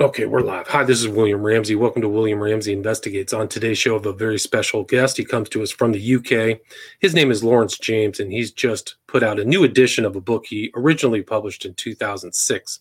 [0.00, 0.66] Okay, we're live.
[0.66, 1.76] Hi, this is William Ramsey.
[1.76, 3.32] Welcome to William Ramsey Investigates.
[3.32, 5.16] On today's show, of a very special guest.
[5.16, 6.58] He comes to us from the UK.
[6.98, 10.20] His name is Lawrence James, and he's just put out a new edition of a
[10.20, 12.80] book he originally published in 2006.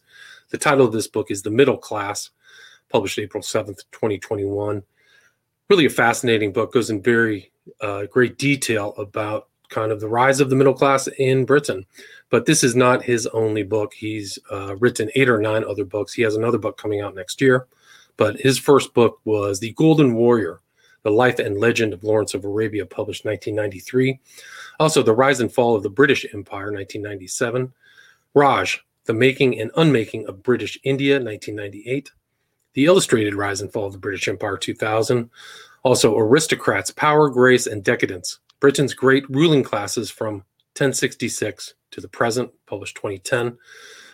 [0.49, 2.31] The title of this book is The Middle Class,
[2.89, 4.81] published April 7th, 2021.
[5.69, 10.39] Really a fascinating book, goes in very uh, great detail about kind of the rise
[10.39, 11.85] of the middle class in Britain.
[12.29, 13.93] But this is not his only book.
[13.93, 16.13] He's uh, written eight or nine other books.
[16.13, 17.67] He has another book coming out next year.
[18.17, 20.59] But his first book was The Golden Warrior
[21.03, 24.19] The Life and Legend of Lawrence of Arabia, published 1993.
[24.79, 27.73] Also, The Rise and Fall of the British Empire, 1997.
[28.33, 32.11] Raj, The Making and Unmaking of British India, 1998.
[32.73, 35.29] The Illustrated Rise and Fall of the British Empire, 2000.
[35.83, 40.35] Also, Aristocrats, Power, Grace, and Decadence, Britain's Great Ruling Classes from
[40.77, 43.57] 1066 to the Present, published 2010.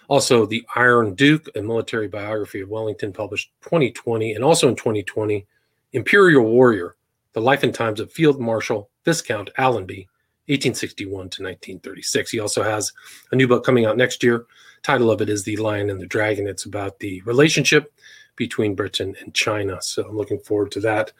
[0.07, 4.33] Also, The Iron Duke, a military biography of Wellington, published 2020.
[4.33, 5.45] And also in 2020,
[5.93, 6.95] Imperial Warrior,
[7.33, 10.09] The Life and Times of Field Marshal Viscount Allenby,
[10.47, 12.31] 1861 to 1936.
[12.31, 12.91] He also has
[13.31, 14.47] a new book coming out next year.
[14.83, 16.47] Title of it is The Lion and the Dragon.
[16.47, 17.93] It's about the relationship
[18.35, 19.81] between Britain and China.
[19.81, 21.11] So I'm looking forward to that.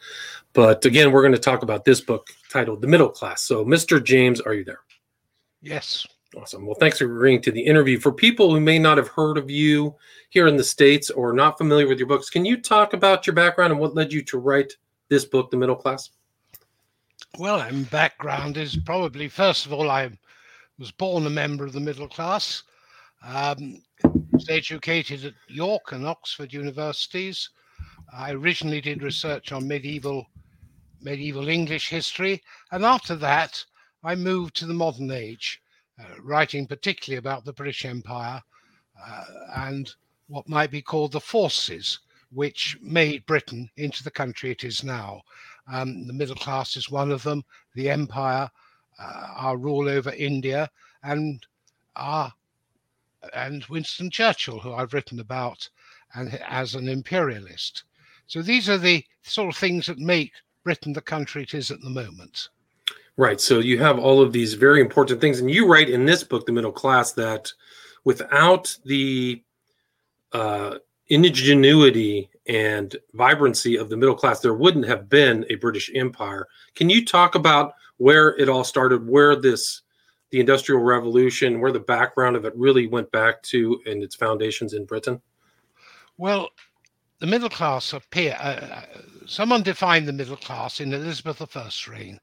[0.54, 3.44] But again, we're going to talk about this book titled The Middle Class.
[3.44, 4.04] So, Mr.
[4.04, 4.82] James, are you there?
[5.62, 6.08] Yes.
[6.38, 6.66] Awesome.
[6.66, 8.00] Well, thanks for agreeing to the interview.
[8.00, 9.96] For people who may not have heard of you
[10.30, 13.36] here in the States or not familiar with your books, can you talk about your
[13.36, 14.74] background and what led you to write
[15.10, 16.12] this book, The Middle Class?
[17.38, 20.12] Well, my background is probably, first of all, I
[20.78, 22.64] was born a member of the middle class.
[23.22, 23.82] Um,
[24.32, 27.50] was educated at York and Oxford universities.
[28.14, 30.28] I originally did research on medieval
[31.02, 33.64] medieval English history, and after that,
[34.04, 35.62] I moved to the modern age,
[36.00, 38.42] uh, writing particularly about the British Empire
[39.02, 39.26] uh,
[39.56, 39.94] and
[40.28, 42.00] what might be called the forces
[42.32, 45.22] which made Britain into the country it is now.
[45.72, 47.44] Um, the middle class is one of them,
[47.76, 48.50] the empire,
[49.00, 50.70] uh, our rule over India,
[51.04, 51.46] and
[51.96, 52.34] our
[53.34, 55.70] and Winston Churchill, who I've written about
[56.14, 57.84] and as an imperialist.
[58.28, 60.32] So these are the sort of things that make
[60.64, 62.50] Britain the country it is at the moment.
[63.18, 63.42] Right.
[63.42, 65.40] So you have all of these very important things.
[65.40, 67.52] And you write in this book, The Middle Class, that
[68.06, 69.44] without the
[70.32, 70.76] uh,
[71.10, 76.48] ingenuity and vibrancy of the middle class, there wouldn't have been a British Empire.
[76.76, 79.82] Can you talk about where it all started, where this
[80.32, 84.74] the Industrial Revolution, where the background of it really went back to and its foundations
[84.74, 85.22] in Britain?
[86.18, 86.50] Well,
[87.20, 88.38] the middle class appear.
[88.40, 88.82] Uh, uh,
[89.26, 92.20] someone defined the middle class in Elizabeth I's reign,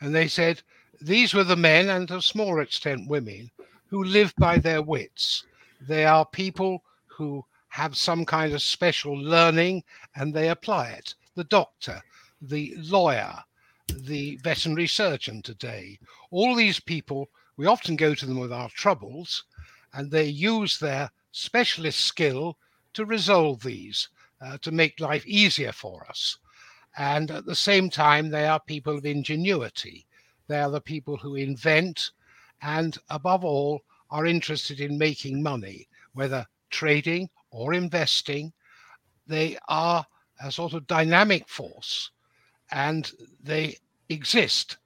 [0.00, 0.62] and they said
[1.00, 3.50] these were the men and to a smaller extent women
[3.88, 5.44] who live by their wits.
[5.80, 9.82] They are people who have some kind of special learning
[10.16, 11.14] and they apply it.
[11.36, 12.02] The doctor,
[12.42, 13.34] the lawyer,
[13.88, 15.98] the veterinary surgeon today,
[16.30, 17.28] all these people
[17.60, 19.44] we often go to them with our troubles,
[19.92, 22.56] and they use their specialist skill
[22.94, 24.08] to resolve these,
[24.40, 26.38] uh, to make life easier for us.
[26.96, 30.06] And at the same time, they are people of ingenuity.
[30.46, 32.12] They are the people who invent
[32.62, 38.54] and, above all, are interested in making money, whether trading or investing.
[39.26, 40.06] They are
[40.42, 42.10] a sort of dynamic force
[42.72, 43.76] and they
[44.08, 44.78] exist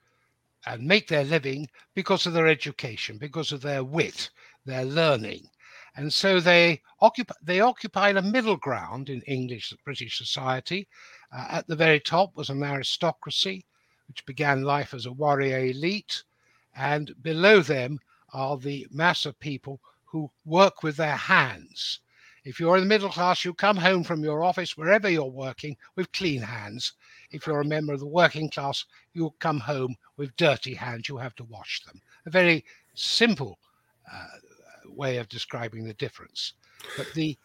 [0.66, 4.30] and make their living because of their education, because of their wit,
[4.64, 5.48] their learning.
[5.96, 10.88] And so they occupy they occupied a middle ground in English British society.
[11.30, 13.64] Uh, at the very top was an aristocracy,
[14.08, 16.24] which began life as a warrior elite,
[16.74, 18.00] and below them
[18.32, 22.00] are the mass of people who work with their hands.
[22.44, 25.76] If you're in the middle class, you come home from your office, wherever you're working,
[25.96, 26.92] with clean hands.
[27.30, 31.08] If you're a member of the working class, you'll come home with dirty hands.
[31.08, 32.00] You have to wash them.
[32.26, 32.64] A very
[32.94, 33.58] simple
[34.12, 34.26] uh,
[34.86, 36.54] way of describing the difference.
[36.96, 37.36] But the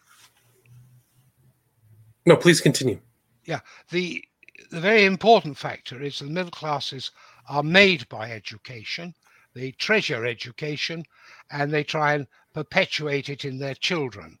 [2.26, 3.00] no, please continue.
[3.44, 3.60] Yeah,
[3.90, 4.22] the
[4.70, 7.10] the very important factor is the middle classes
[7.48, 9.14] are made by education.
[9.54, 11.04] They treasure education,
[11.50, 14.38] and they try and perpetuate it in their children.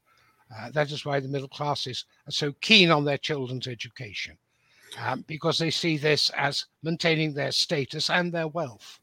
[0.56, 4.36] Uh, that is why the middle classes are so keen on their children's education,
[4.98, 8.98] um, because they see this as maintaining their status and their wealth.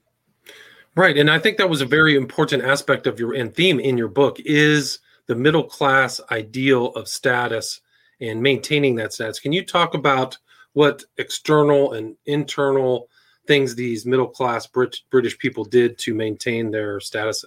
[0.95, 3.97] Right, and I think that was a very important aspect of your and theme in
[3.97, 7.81] your book is the middle class ideal of status
[8.19, 9.39] and maintaining that status.
[9.39, 10.37] Can you talk about
[10.73, 13.09] what external and internal
[13.45, 17.45] things these middle class Brit- British people did to maintain their status?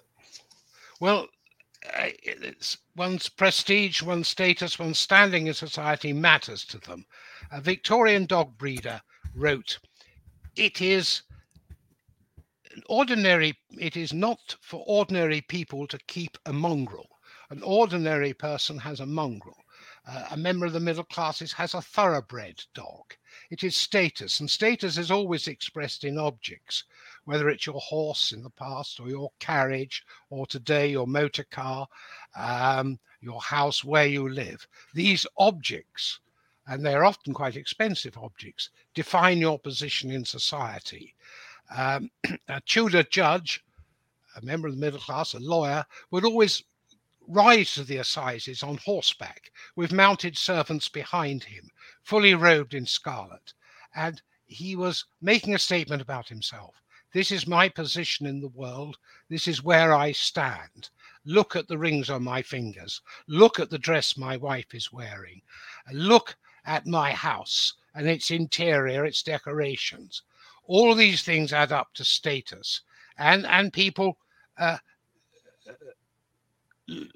[1.01, 1.27] Well,
[1.99, 2.09] uh,
[2.97, 7.05] one's prestige, one's status, one's standing in society matters to them.
[7.53, 9.03] A Victorian dog breeder
[9.35, 9.81] wrote,
[10.55, 11.23] "It is
[12.87, 13.59] ordinary.
[13.71, 17.19] It is not for ordinary people to keep a mongrel.
[17.51, 19.57] An ordinary person has a mongrel.
[20.07, 23.17] Uh, a member of the middle classes has a thoroughbred dog.
[23.51, 26.85] It is status, and status is always expressed in objects,
[27.25, 31.89] whether it's your horse in the past, or your carriage, or today your motor car,
[32.37, 34.69] um, your house, where you live.
[34.95, 36.21] These objects,
[36.71, 41.17] and they're often quite expensive objects, define your position in society.
[41.77, 42.13] Um,
[42.49, 43.65] a Tudor judge,
[44.37, 46.63] a member of the middle class, a lawyer, would always
[47.27, 51.69] rise to the assizes on horseback with mounted servants behind him,
[52.05, 53.53] fully robed in scarlet.
[53.97, 56.77] And he was making a statement about himself.
[57.13, 58.97] This is my position in the world.
[59.29, 60.91] This is where I stand.
[61.25, 63.03] Look at the rings on my fingers.
[63.27, 65.43] Look at the dress my wife is wearing.
[65.93, 70.23] Look at my house and its interior, its decorations.
[70.65, 72.83] All these things add up to status.
[73.19, 74.17] And, and people
[74.59, 74.79] uh,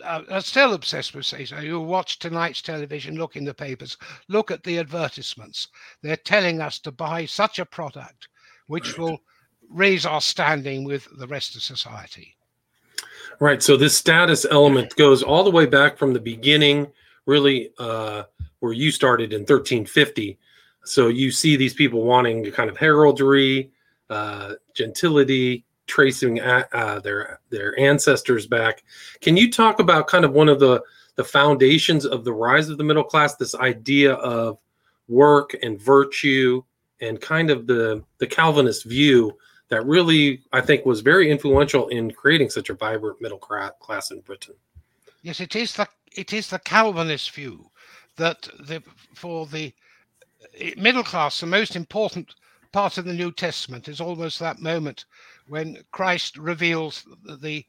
[0.05, 1.53] are still obsessed with status.
[1.63, 3.97] You watch tonight's television, look in the papers,
[4.29, 5.69] look at the advertisements.
[6.03, 8.29] They're telling us to buy such a product
[8.67, 9.19] which will
[9.71, 12.37] raise our standing with the rest of society.
[13.41, 13.63] Right.
[13.63, 16.93] So this status element goes all the way back from the beginning,
[17.27, 18.25] really, uh,
[18.61, 20.39] where you started in 1350.
[20.85, 23.71] So you see these people wanting kind of heraldry,
[24.11, 28.85] uh, gentility, tracing uh, their their ancestors back.
[29.21, 30.83] Can you talk about kind of one of the
[31.17, 33.37] the foundations of the rise of the middle class?
[33.37, 34.59] This idea of
[35.09, 36.63] work and virtue,
[37.01, 39.37] and kind of the the Calvinist view
[39.69, 44.21] that really I think was very influential in creating such a vibrant middle class in
[44.21, 44.55] Britain.
[45.23, 47.71] Yes, it is the it is the Calvinist view
[48.17, 48.83] that the
[49.15, 49.73] for the
[50.59, 52.35] eh, middle class the most important
[52.73, 55.05] part of the New Testament is almost that moment
[55.49, 57.07] when Christ reveals
[57.41, 57.65] the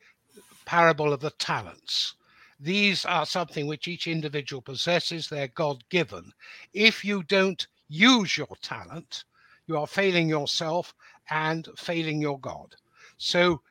[0.66, 2.16] parable of the talents.
[2.60, 6.32] These are something which each individual possesses, they're God given.
[6.74, 9.26] If you don't use your talent,
[9.68, 10.94] you are failing yourself
[11.30, 12.76] and failing your God.
[13.18, 13.62] So,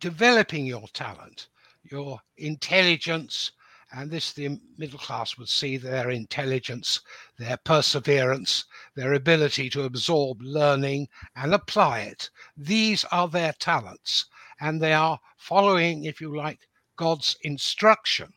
[0.00, 1.48] developing your talent,
[1.90, 3.52] your intelligence,
[3.92, 7.00] and this the middle class would see their intelligence,
[7.38, 12.30] their perseverance, their ability to absorb learning and apply it.
[12.56, 14.26] These are their talents,
[14.60, 18.32] and they are following, if you like, God's instruction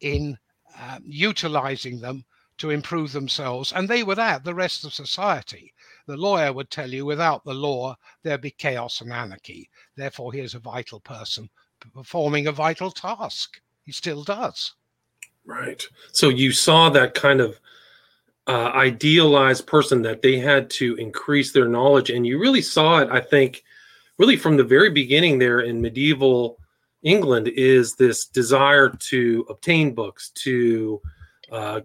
[0.00, 0.38] in
[0.78, 2.24] um, utilizing them
[2.58, 3.72] to improve themselves.
[3.72, 5.72] And they would add the rest of society.
[6.06, 9.70] The lawyer would tell you without the law, there'd be chaos and anarchy.
[9.96, 11.48] Therefore, here's a vital person
[11.92, 13.60] performing a vital task.
[13.84, 14.74] He still does.
[15.44, 15.82] Right.
[16.12, 17.58] So you saw that kind of
[18.46, 23.08] uh, idealized person that they had to increase their knowledge, and you really saw it.
[23.10, 23.64] I think,
[24.18, 26.58] really from the very beginning there in medieval
[27.02, 31.00] England, is this desire to obtain books, to
[31.50, 31.80] uh,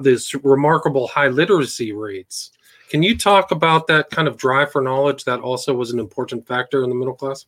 [0.00, 2.50] this remarkable high literacy rates.
[2.88, 6.46] Can you talk about that kind of drive for knowledge that also was an important
[6.46, 7.46] factor in the middle class?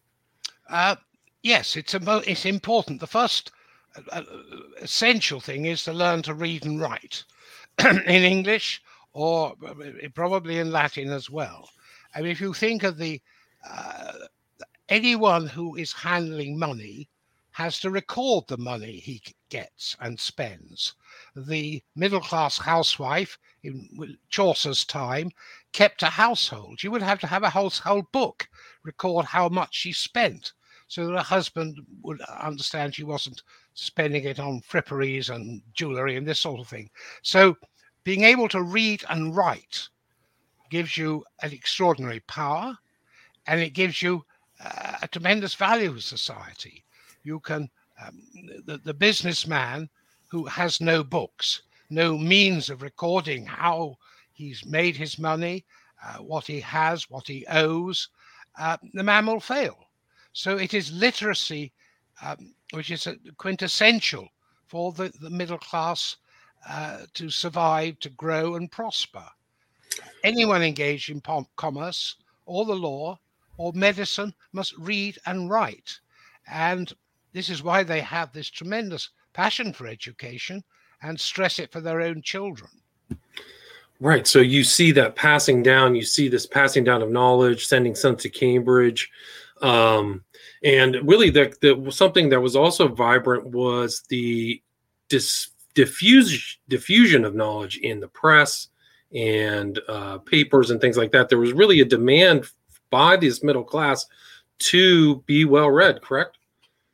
[0.68, 0.96] Uh,
[1.42, 3.00] yes, it's a, it's important.
[3.00, 3.50] The first
[3.96, 4.22] uh, uh,
[4.80, 7.24] essential thing is to learn to read and write
[7.84, 9.74] in English or uh,
[10.14, 11.68] probably in Latin as well.
[12.14, 13.20] I mean, if you think of the
[13.68, 14.12] uh,
[14.88, 17.08] anyone who is handling money
[17.58, 20.94] has to record the money he gets and spends.
[21.34, 25.32] The middle class housewife in Chaucer's time
[25.72, 26.78] kept a household.
[26.78, 28.48] She would have to have a household book,
[28.84, 30.52] record how much she spent,
[30.88, 33.42] so that her husband would understand she wasn't
[33.74, 36.90] spending it on fripperies and jewelry and this sort of thing.
[37.22, 37.56] So
[38.04, 39.88] being able to read and write
[40.70, 42.76] gives you an extraordinary power
[43.46, 44.24] and it gives you
[44.64, 46.84] uh, a tremendous value to society.
[47.22, 47.70] You can,
[48.04, 48.22] um,
[48.64, 49.88] the, the businessman
[50.28, 53.96] who has no books, no means of recording how
[54.32, 55.64] he's made his money,
[56.04, 58.08] uh, what he has, what he owes,
[58.58, 59.87] uh, the man will fail.
[60.32, 61.72] So it is literacy
[62.22, 64.28] um, which is quintessential
[64.66, 66.16] for the, the middle class
[66.68, 69.24] uh, to survive, to grow, and prosper.
[70.24, 71.22] Anyone engaged in
[71.56, 72.16] commerce
[72.46, 73.18] or the law
[73.56, 75.98] or medicine must read and write.
[76.50, 76.92] And
[77.32, 80.62] this is why they have this tremendous passion for education
[81.02, 82.70] and stress it for their own children.
[84.00, 84.26] Right.
[84.26, 88.22] So you see that passing down, you see this passing down of knowledge, sending sons
[88.22, 89.10] to Cambridge.
[89.62, 90.24] Um,
[90.62, 94.62] and really, the, the something that was also vibrant was the
[95.08, 98.68] dis, diffuse, diffusion of knowledge in the press
[99.14, 101.28] and uh, papers and things like that.
[101.28, 102.46] There was really a demand
[102.90, 104.06] by this middle class
[104.58, 106.02] to be well read.
[106.02, 106.38] Correct?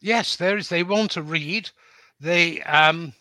[0.00, 0.68] Yes, there is.
[0.68, 1.70] They want to read.
[2.20, 3.12] They um,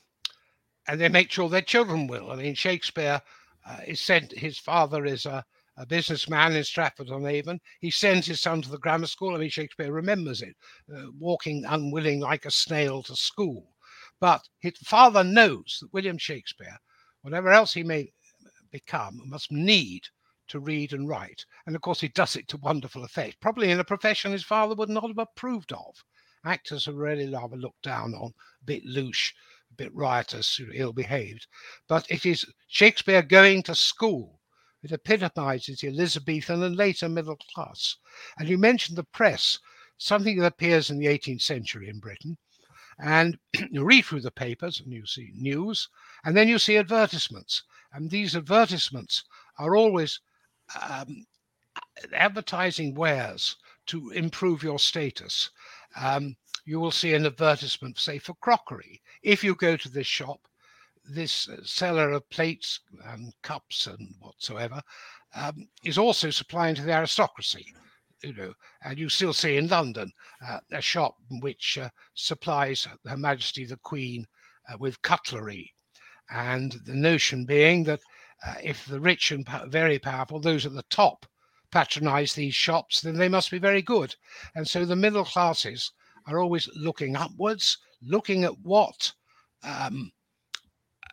[0.88, 2.32] and they make sure their children will.
[2.32, 3.22] I mean, Shakespeare
[3.66, 4.32] uh, is sent.
[4.32, 5.46] His father is a
[5.77, 7.60] a businessman in Stratford on Avon.
[7.80, 9.36] He sends his son to the grammar school.
[9.36, 10.56] I mean, Shakespeare remembers it,
[10.96, 13.74] uh, walking unwilling like a snail to school.
[14.20, 16.77] But his father knows that William Shakespeare,
[17.22, 18.13] whatever else he may
[18.72, 20.03] become, must need
[20.50, 21.46] to read and write.
[21.65, 24.75] And of course, he does it to wonderful effect, probably in a profession his father
[24.75, 25.96] would not have approved of.
[26.46, 29.34] Actors are really rather looked down on, a bit louche,
[29.72, 31.48] a bit riotous, ill behaved.
[31.88, 34.39] But it is Shakespeare going to school
[34.84, 37.98] it epitomizes the Elizabethan and later middle class.
[38.38, 39.58] And you mentioned the press,
[39.98, 42.38] something that appears in the 18th century in Britain.
[43.00, 43.40] And
[43.72, 45.90] you read through the papers and you see news,
[46.25, 47.63] and then you see advertisements.
[47.94, 49.24] And these advertisements
[49.58, 50.20] are always
[50.82, 51.25] um,
[52.13, 53.56] advertising wares
[53.88, 55.50] to improve your status.
[55.96, 56.36] Um,
[56.66, 59.02] you will see an advertisement, say, for crockery.
[59.22, 60.40] If you go to this shop,
[61.06, 64.82] this uh, seller of plates and cups and whatsoever
[65.36, 67.66] um, is also supplying to the aristocracy.
[68.24, 70.12] You know, and you still see in London
[70.48, 74.26] uh, a shop which uh, supplies Her Majesty the Queen
[74.70, 75.74] uh, with cutlery,
[76.30, 78.00] and the notion being that
[78.46, 81.26] uh, if the rich and very powerful, those at the top,
[81.72, 84.16] patronize these shops, then they must be very good.
[84.56, 85.92] And so the middle classes
[86.28, 89.12] are always looking upwards, looking at what
[89.64, 90.12] um,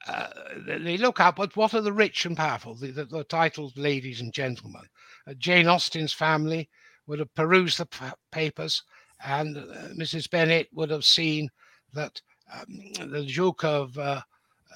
[0.07, 0.29] uh,
[0.67, 4.21] they look up at what are the rich and powerful, the, the, the titled ladies
[4.21, 4.83] and gentlemen.
[5.27, 6.71] Uh, Jane Austen's family
[7.07, 8.83] would have perused the p- papers,
[9.25, 10.31] and uh, Mrs.
[10.31, 11.51] Bennet would have seen
[11.93, 12.21] that
[12.53, 14.23] um, the Duke of uh,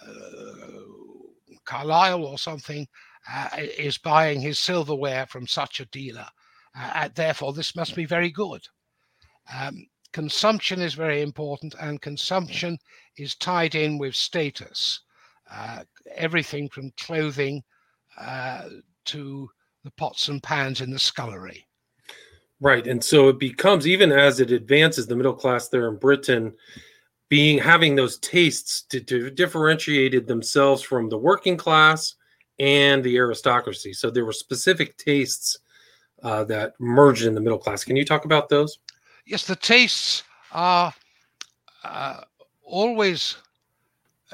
[0.06, 0.12] uh,
[1.64, 2.86] Carlisle or something
[3.78, 6.26] is buying his silverware from such a dealer.
[7.14, 8.62] therefore, this must be very good.
[9.58, 12.78] Um, consumption is very important, and consumption
[13.16, 15.13] is tied in with status uh,
[16.14, 17.62] everything from clothing
[18.18, 18.64] uh,
[19.06, 19.48] to
[19.84, 21.66] the pots and pans in the scullery.
[22.60, 26.54] Right, and so it becomes even as it advances, the middle class there in Britain
[27.28, 32.14] being having those tastes to, to differentiated themselves from the working class
[32.58, 33.92] and the aristocracy.
[33.92, 35.58] So there were specific tastes
[36.22, 37.84] uh, that merged in the middle class.
[37.84, 38.78] Can you talk about those?
[39.26, 40.22] Yes, the tastes
[40.52, 40.94] are
[41.82, 42.20] uh,
[42.62, 43.43] always uh,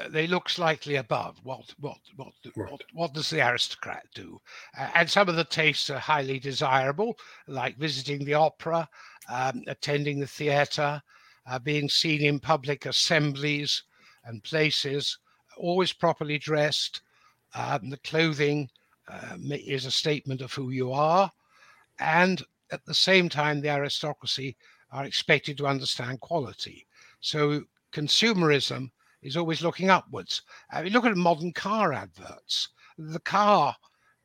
[0.09, 2.71] they look slightly above what what what right.
[2.71, 4.39] what, what, does the aristocrat do?
[4.77, 7.17] Uh, and some of the tastes are highly desirable
[7.47, 8.87] like visiting the opera
[9.29, 11.01] um, attending the theater
[11.47, 13.83] uh, being seen in public assemblies
[14.25, 15.17] and places
[15.57, 17.01] always properly dressed.
[17.53, 18.69] Um, the clothing
[19.07, 21.31] uh, is a statement of who you are.
[21.99, 22.41] And
[22.71, 24.55] at the same time the aristocracy
[24.91, 26.85] are expected to understand quality.
[27.19, 28.91] So consumerism
[29.21, 30.41] is always looking upwards.
[30.71, 32.69] I mean, look at modern car adverts.
[32.97, 33.75] The car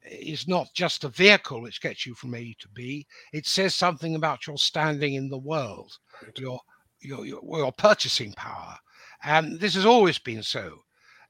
[0.09, 3.07] is not just a vehicle which gets you from A to B.
[3.33, 5.99] It says something about your standing in the world,
[6.37, 6.61] your
[7.00, 8.76] your your, your purchasing power,
[9.25, 10.83] and this has always been so.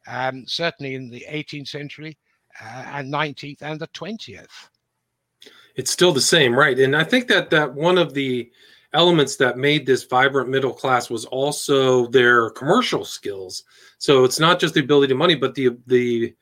[0.09, 2.17] Um, certainly in the 18th century
[2.61, 4.69] uh, and 19th and the 20th.
[5.75, 6.79] It's still the same, right?
[6.79, 8.49] And I think that that one of the
[8.93, 13.65] elements that made this vibrant middle class was also their commercial skills.
[13.99, 16.35] So it's not just the ability to money, but the the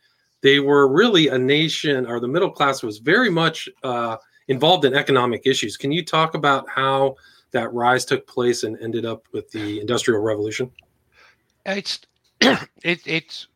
[0.42, 4.94] they were really a nation, or the middle class was very much uh, involved in
[4.94, 5.76] economic issues.
[5.78, 7.16] Can you talk about how
[7.52, 10.70] that rise took place and ended up with the Industrial Revolution?
[11.64, 12.00] It's
[12.40, 13.48] it, it's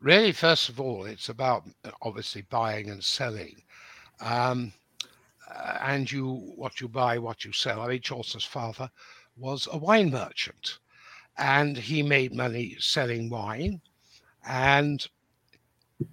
[0.00, 1.64] really first of all, it's about
[2.02, 3.62] obviously buying and selling.
[4.20, 4.72] Um,
[5.54, 7.80] uh, and you what you buy, what you sell.
[7.80, 8.90] I mean, Chaucer's father
[9.36, 10.78] was a wine merchant,
[11.36, 13.80] and he made money selling wine.
[14.46, 15.06] And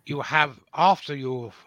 [0.05, 1.65] you have after you've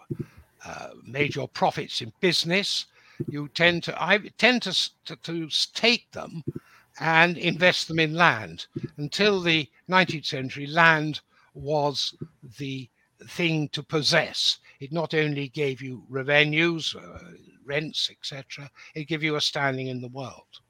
[0.64, 2.86] uh, made your profits in business,
[3.28, 6.44] you tend to I tend to, to to take them
[6.98, 8.66] and invest them in land.
[8.96, 11.20] Until the 19th century, land
[11.54, 12.14] was
[12.58, 12.88] the
[13.26, 14.58] thing to possess.
[14.80, 17.34] It not only gave you revenues, uh,
[17.66, 18.70] rents, etc.
[18.94, 20.60] It gave you a standing in the world.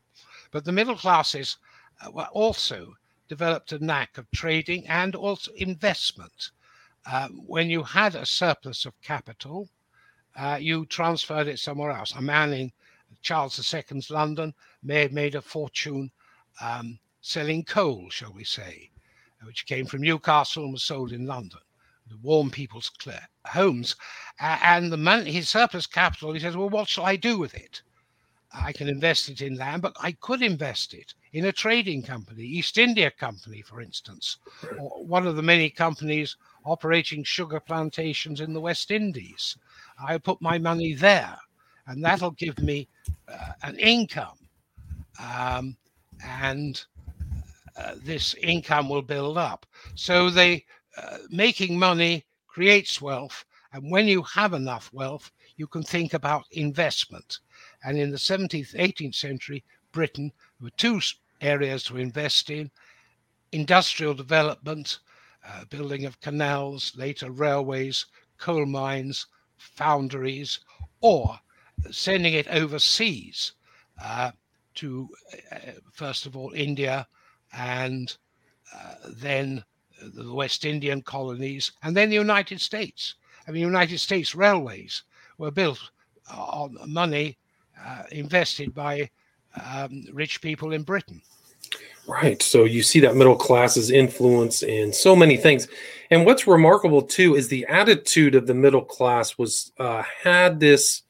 [0.50, 1.58] But the middle classes
[2.04, 2.96] uh, were also
[3.28, 6.50] developed a knack of trading and also investment.
[7.06, 9.68] Uh, when you had a surplus of capital,
[10.34, 12.12] uh, you transferred it somewhere else.
[12.12, 12.72] A man in
[13.22, 16.10] Charles II's London may have made a fortune
[16.60, 18.90] um, selling coal, shall we say,
[19.44, 21.60] which came from Newcastle and was sold in London
[22.10, 22.90] to warm people's
[23.46, 23.96] homes.
[24.38, 27.82] And the money, his surplus capital, he says, well, what shall I do with it?
[28.52, 32.42] I can invest it in land, but I could invest it in a trading company,
[32.42, 34.38] East India Company, for instance,
[34.76, 39.56] or one of the many companies operating sugar plantations in the West Indies.
[40.04, 41.38] I put my money there,
[41.86, 42.88] and that'll give me
[43.28, 44.38] uh, an income.
[45.22, 45.76] Um,
[46.24, 46.84] and
[47.76, 49.64] uh, this income will build up.
[49.94, 50.64] So they
[50.96, 56.46] uh, making money creates wealth, and when you have enough wealth, you can think about
[56.52, 57.38] investment.
[57.84, 61.00] And in the 17th, 18th century, Britain, there were two
[61.40, 62.70] areas to invest in
[63.52, 64.98] industrial development,
[65.46, 68.06] uh, building of canals, later railways,
[68.38, 70.60] coal mines, foundries,
[71.00, 71.38] or
[71.90, 73.52] sending it overseas
[74.02, 74.30] uh,
[74.74, 75.08] to,
[75.52, 77.06] uh, first of all, India
[77.52, 78.16] and
[78.74, 79.64] uh, then
[80.02, 83.14] the West Indian colonies, and then the United States.
[83.46, 85.02] I mean, United States railways
[85.38, 85.90] were built
[86.32, 87.38] on money
[87.84, 89.10] uh, invested by
[89.64, 91.20] um, rich people in Britain.
[92.06, 92.42] Right.
[92.42, 95.68] So you see that middle class's influence in so many things.
[96.10, 101.02] And what's remarkable too is the attitude of the middle class was uh, had this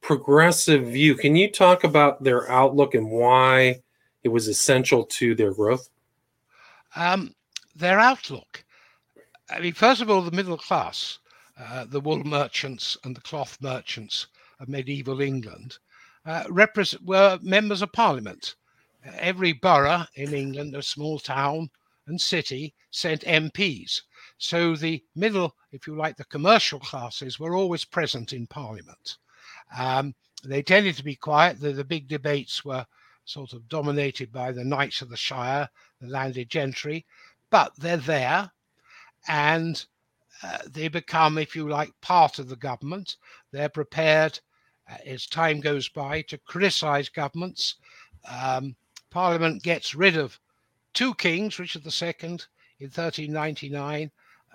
[0.00, 1.16] progressive view.
[1.16, 3.82] Can you talk about their outlook and why
[4.22, 5.88] it was essential to their growth?
[6.94, 7.34] Um,
[7.78, 8.64] their outlook.
[9.50, 11.18] I mean, first of all, the middle class,
[11.58, 14.26] uh, the wool merchants and the cloth merchants
[14.60, 15.78] of medieval England,
[16.26, 16.44] uh,
[17.04, 18.56] were members of parliament.
[19.04, 21.70] Every borough in England, a small town
[22.06, 24.02] and city, sent MPs.
[24.38, 29.16] So the middle, if you like, the commercial classes were always present in parliament.
[29.76, 31.60] Um, they tended to be quiet.
[31.60, 32.86] The, the big debates were
[33.24, 35.68] sort of dominated by the knights of the shire,
[36.00, 37.04] the landed gentry,
[37.50, 38.50] but they're there
[39.28, 39.86] and
[40.42, 43.16] uh, they become, if you like, part of the government.
[43.50, 44.38] They're prepared
[44.90, 47.76] uh, as time goes by to criticize governments.
[48.30, 48.76] Um,
[49.10, 50.38] Parliament gets rid of
[50.94, 52.14] two kings, Richard II
[52.80, 54.10] in 1399,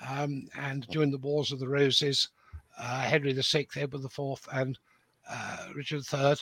[0.08, 2.30] um, and during the Wars of the Roses,
[2.78, 4.78] uh, Henry VI, Edward IV, and
[5.30, 6.36] uh, Richard III.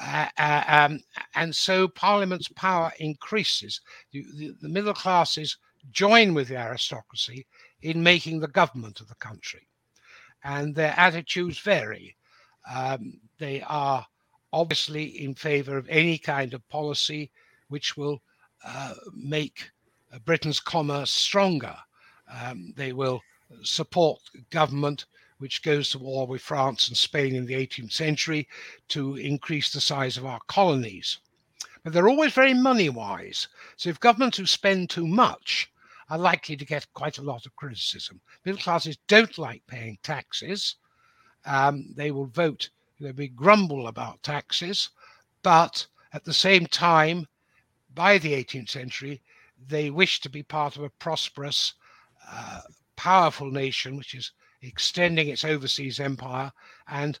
[0.00, 1.00] Uh, uh, um,
[1.34, 3.80] and so Parliament's power increases.
[4.12, 5.56] The, the, the middle classes
[5.90, 7.46] join with the aristocracy
[7.82, 9.68] in making the government of the country.
[10.44, 12.16] And their attitudes vary.
[12.72, 14.06] Um, they are
[14.52, 17.30] obviously in favor of any kind of policy
[17.68, 18.20] which will
[18.64, 19.70] uh, make
[20.12, 21.76] uh, Britain's commerce stronger.
[22.30, 23.20] Um, they will
[23.62, 25.06] support government
[25.38, 28.48] which goes to war with France and Spain in the 18th century
[28.88, 31.18] to increase the size of our colonies.
[31.88, 33.48] But they're always very money wise.
[33.78, 35.72] So if governments who spend too much
[36.10, 38.20] are likely to get quite a lot of criticism.
[38.44, 40.76] Middle classes don't like paying taxes.
[41.46, 42.68] Um, they will vote,
[43.00, 44.90] they'll be grumble about taxes,
[45.42, 47.26] but at the same time,
[47.94, 49.22] by the 18th century,
[49.66, 51.72] they wish to be part of a prosperous,
[52.30, 52.60] uh,
[52.96, 56.52] powerful nation which is extending its overseas empire
[56.86, 57.18] and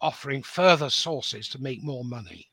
[0.00, 2.52] offering further sources to make more money.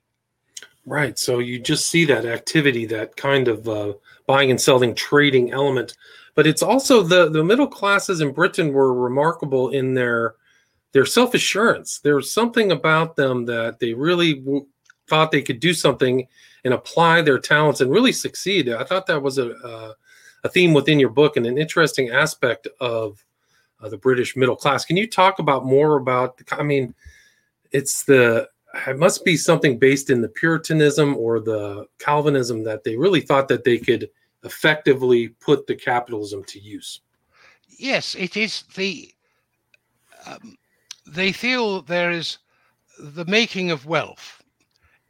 [0.86, 1.18] Right.
[1.18, 3.94] So you just see that activity, that kind of uh,
[4.28, 5.96] buying and selling trading element.
[6.36, 10.36] But it's also the the middle classes in Britain were remarkable in their
[10.92, 12.00] their self assurance.
[12.00, 14.68] There was something about them that they really w-
[15.08, 16.28] thought they could do something
[16.66, 18.70] and apply their talents and really succeed.
[18.70, 19.96] I thought that was a a,
[20.44, 23.24] a theme within your book and an interesting aspect of
[23.80, 24.84] uh, the British middle class.
[24.84, 26.42] Can you talk about more about?
[26.52, 26.94] I mean,
[27.72, 32.96] it's the it must be something based in the Puritanism or the Calvinism that they
[32.96, 34.10] really thought that they could
[34.44, 37.02] effectively put the capitalism to use.
[37.78, 39.14] Yes, it is the.
[40.26, 40.58] Um,
[41.06, 42.40] they feel there is
[43.00, 44.42] the making of wealth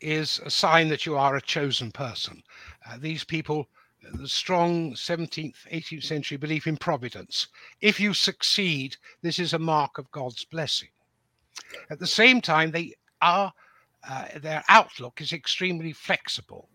[0.01, 2.43] is a sign that you are a chosen person.
[2.85, 3.69] Uh, these people,
[4.13, 7.47] the strong 17th, 18th century belief in providence.
[7.79, 10.89] If you succeed, this is a mark of God's blessing.
[11.89, 13.53] At the same time, they are
[14.07, 16.69] uh, their outlook is extremely flexible.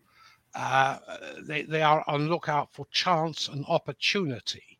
[0.55, 0.97] Uh,
[1.43, 4.79] they, they are on lookout for chance and opportunity.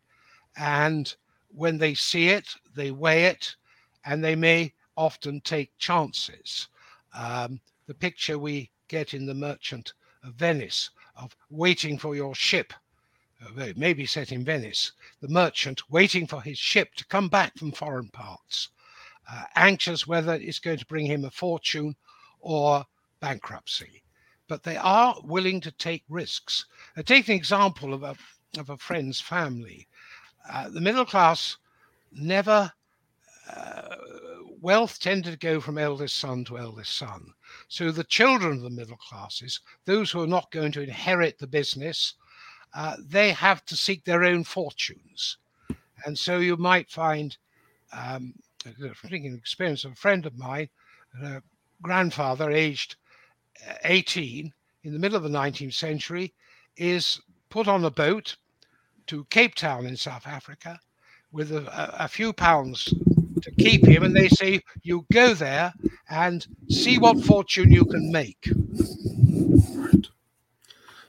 [0.58, 1.16] And
[1.50, 3.56] when they see it, they weigh it,
[4.06, 6.68] and they may often take chances.
[7.16, 12.74] Um, the picture we get in The Merchant of Venice of waiting for your ship,
[13.42, 17.30] uh, it may be set in Venice, the merchant waiting for his ship to come
[17.30, 18.70] back from foreign parts,
[19.32, 21.96] uh, anxious whether it's going to bring him a fortune
[22.40, 22.86] or
[23.20, 24.04] bankruptcy.
[24.48, 26.66] But they are willing to take risks.
[26.98, 28.16] I take an example of a,
[28.58, 29.88] of a friend's family.
[30.52, 31.58] Uh, the middle class
[32.12, 32.72] never
[33.56, 33.96] uh,
[34.62, 37.34] wealth tended to go from eldest son to eldest son.
[37.68, 41.48] So the children of the middle classes, those who are not going to inherit the
[41.48, 42.16] business,
[42.76, 45.38] uh, they have to seek their own fortunes.
[46.06, 47.38] And so you might find,
[47.92, 50.70] um, thinking experience of a friend of mine,
[51.24, 51.42] a
[51.82, 52.96] grandfather aged
[53.68, 56.34] uh, 18 in the middle of the 19th century
[56.78, 57.20] is
[57.50, 58.36] put on a boat
[59.08, 60.80] to Cape Town in South Africa
[61.32, 62.94] with a, a few pounds
[63.42, 65.74] to keep him, and they say, You go there
[66.10, 68.50] and see what fortune you can make.
[69.76, 70.08] Right.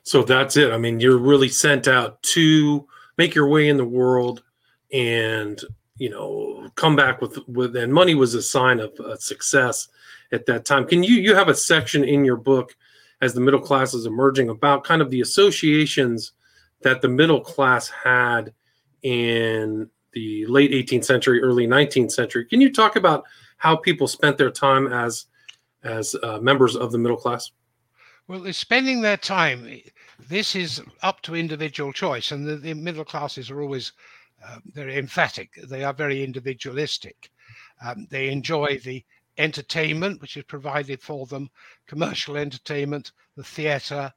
[0.03, 0.73] So that's it.
[0.73, 2.87] I mean, you're really sent out to
[3.17, 4.43] make your way in the world
[4.93, 5.61] and
[6.01, 9.89] you know come back with with and money was a sign of uh, success
[10.33, 12.75] at that time can you you have a section in your book
[13.21, 16.33] as the middle class is emerging about kind of the associations
[16.83, 18.53] that the middle class had
[19.03, 22.45] in the late 18th century, early 19th century.
[22.45, 23.25] Can you talk about
[23.59, 25.27] how people spent their time as
[25.83, 27.51] as uh, members of the middle class?
[28.29, 29.81] Well, they're spending their time.
[30.29, 33.93] This is up to individual choice, and the, the middle classes are always
[34.73, 35.55] very emphatic.
[35.69, 37.31] They are very individualistic.
[37.85, 39.05] Um, they enjoy the
[39.39, 41.51] entertainment which is provided for them,
[41.87, 44.13] commercial entertainment, the theatre,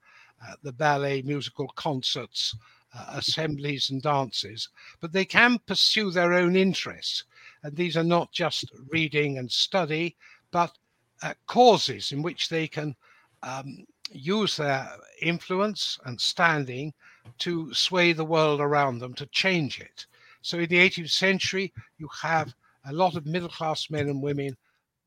[0.46, 2.56] uh, the ballet, musical concerts,
[2.94, 7.24] uh, assemblies and dances, but they can pursue their own interests.
[7.64, 10.16] And these are not just reading and study,
[10.52, 10.78] but
[11.22, 12.96] uh, causes in which they can
[13.42, 14.90] um, use their
[15.22, 16.94] influence and standing
[17.40, 20.06] to sway the world around them, to change it.
[20.44, 22.54] So in the 18th century, you have
[22.86, 24.56] a lot of middle class men and women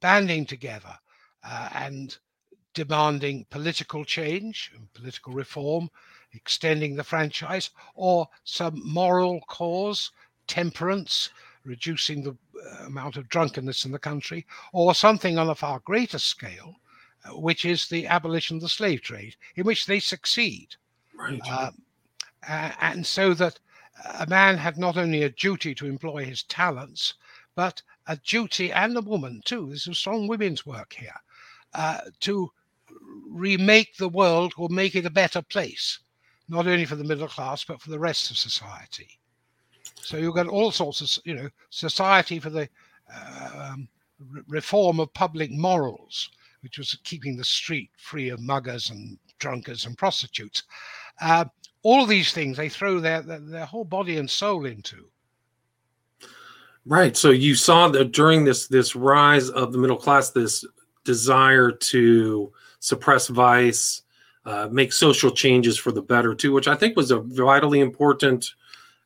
[0.00, 0.98] banding together
[1.44, 2.16] uh, and
[2.74, 5.90] demanding political change and political reform
[6.32, 10.10] extending the franchise, or some moral cause,
[10.46, 11.30] temperance,
[11.64, 16.18] reducing the uh, amount of drunkenness in the country, or something on a far greater
[16.18, 16.76] scale,
[17.24, 20.76] uh, which is the abolition of the slave trade, in which they succeed.
[21.14, 21.40] Right.
[21.48, 21.70] Uh,
[22.80, 23.58] and so that
[24.04, 27.14] a man had not only a duty to employ his talents,
[27.54, 31.20] but a duty, and a woman too, this is strong women's work here,
[31.74, 32.52] uh, to
[33.28, 35.98] remake the world or make it a better place
[36.48, 39.18] not only for the middle class but for the rest of society.
[39.96, 42.68] So you've got all sorts of, you know, society for the
[43.12, 46.30] uh, um, re- reform of public morals,
[46.60, 50.62] which was keeping the street free of muggers and drunkards and prostitutes.
[51.20, 51.46] Uh,
[51.86, 55.08] all these things they throw their, their, their whole body and soul into.
[56.84, 57.16] Right.
[57.16, 60.64] So you saw that during this this rise of the middle class, this
[61.04, 64.02] desire to suppress vice,
[64.44, 68.54] uh, make social changes for the better too, which I think was a vitally important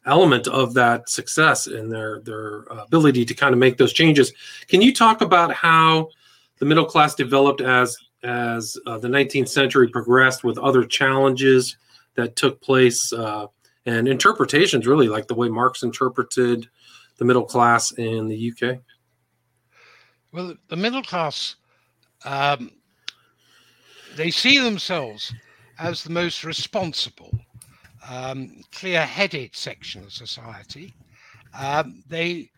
[0.06, 4.32] element of that success and their their ability to kind of make those changes.
[4.68, 6.08] Can you talk about how
[6.60, 11.76] the middle class developed as as uh, the 19th century progressed with other challenges
[12.16, 13.46] that took place uh,
[13.86, 16.68] and interpretations, really like the way Marx interpreted
[17.16, 18.78] the middle class in the UK?
[20.32, 21.56] Well, the middle class
[22.24, 22.70] um,
[24.16, 25.32] they see themselves
[25.78, 27.32] as the most responsible,
[28.08, 30.94] um, clear headed section of society.
[31.58, 32.50] Um, they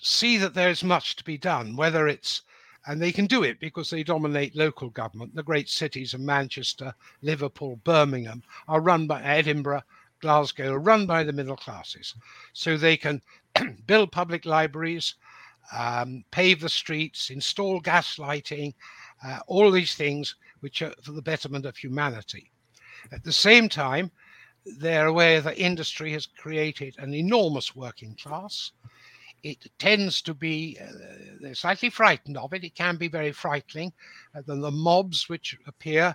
[0.00, 2.42] see that there is much to be done, whether it's
[2.86, 5.34] and they can do it because they dominate local government.
[5.34, 9.82] The great cities of Manchester, Liverpool, Birmingham are run by Edinburgh,
[10.20, 12.14] Glasgow, are run by the middle classes.
[12.52, 13.22] So they can
[13.86, 15.14] build public libraries,
[15.76, 18.74] um, pave the streets, install gas lighting,
[19.24, 22.50] uh, all these things which are for the betterment of humanity.
[23.12, 24.10] At the same time,
[24.64, 28.72] they're aware that industry has created an enormous working class.
[29.42, 30.92] It tends to be, uh,
[31.40, 32.64] they're slightly frightened of it.
[32.64, 33.92] It can be very frightening.
[34.34, 36.14] Uh, than the mobs which appear,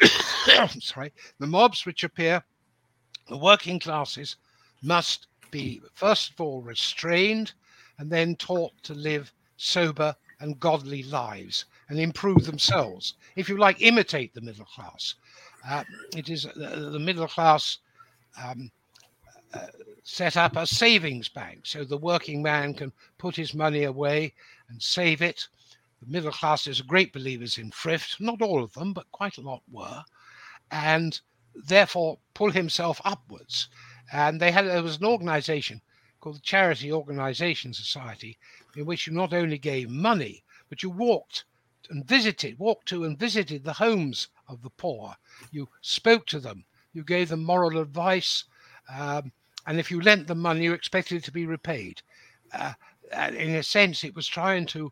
[0.80, 2.42] sorry, the mobs which appear,
[3.28, 4.36] the working classes
[4.82, 7.52] must be, first of all, restrained
[7.98, 13.14] and then taught to live sober and godly lives and improve themselves.
[13.36, 15.14] If you like, imitate the middle class.
[15.68, 15.84] Uh,
[16.16, 17.78] it is uh, the middle class
[18.42, 18.70] um,
[19.52, 19.66] uh,
[20.10, 24.32] set up a savings bank so the working man can put his money away
[24.70, 25.46] and save it.
[26.00, 29.42] The middle class is great believers in thrift, not all of them, but quite a
[29.42, 30.02] lot were,
[30.70, 31.20] and
[31.54, 33.68] therefore pull himself upwards.
[34.10, 35.82] And they had there was an organization
[36.20, 38.38] called the Charity Organization Society
[38.76, 41.44] in which you not only gave money, but you walked
[41.90, 45.14] and visited, walked to and visited the homes of the poor.
[45.52, 46.64] You spoke to them.
[46.94, 48.44] You gave them moral advice.
[48.90, 49.32] Um,
[49.68, 52.00] and if you lent them money, you expected it to be repaid.
[52.54, 52.72] Uh,
[53.12, 54.90] in a sense, it was trying to,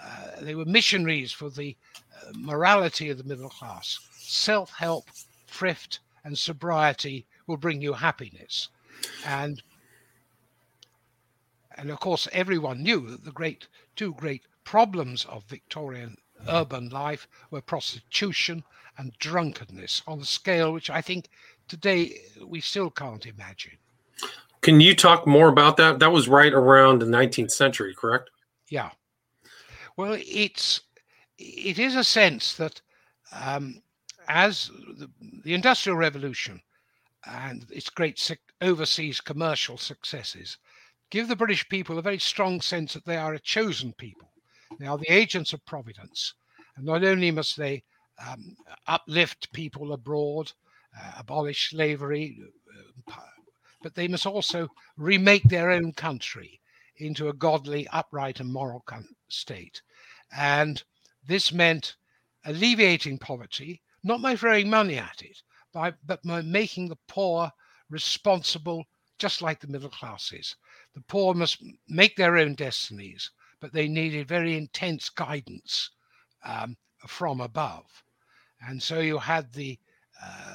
[0.00, 1.76] uh, they were missionaries for the
[2.16, 3.98] uh, morality of the middle class.
[4.12, 5.10] Self help,
[5.48, 8.68] thrift, and sobriety will bring you happiness.
[9.26, 9.60] And
[11.76, 16.16] and of course, everyone knew that the great two great problems of Victorian
[16.48, 18.62] urban life were prostitution
[18.96, 21.28] and drunkenness on a scale which I think
[21.66, 23.78] today we still can't imagine.
[24.60, 25.98] Can you talk more about that?
[25.98, 28.30] That was right around the 19th century, correct?
[28.68, 28.90] Yeah.
[29.96, 30.80] Well, it's
[31.38, 32.80] it is a sense that
[33.32, 33.82] um,
[34.28, 35.10] as the,
[35.44, 36.60] the, Industrial Revolution
[37.26, 40.58] and its great overseas commercial successes
[41.10, 44.30] give the British people a very strong sense that they are a chosen people.
[44.78, 46.34] They are the agents of providence.
[46.76, 47.82] And not only must they
[48.26, 50.52] um, uplift people abroad,
[50.98, 52.38] uh, abolish slavery,
[53.08, 53.14] uh,
[53.82, 56.60] but they must also remake their own country
[56.96, 58.84] into a godly, upright, and moral
[59.28, 59.82] state.
[60.36, 60.82] And
[61.26, 61.96] this meant
[62.44, 65.42] alleviating poverty, not by throwing money at it,
[65.72, 67.50] by, but by making the poor
[67.90, 68.84] responsible,
[69.18, 70.56] just like the middle classes.
[70.94, 75.90] The poor must make their own destinies, but they needed very intense guidance
[76.44, 77.86] um, from above.
[78.66, 79.78] And so you had the,
[80.22, 80.54] uh,